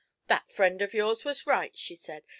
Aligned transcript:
'That 0.25 0.51
friend 0.51 0.81
of 0.81 0.95
yours 0.95 1.23
was 1.23 1.45
right,' 1.45 1.77
she 1.77 1.95
said. 1.95 2.23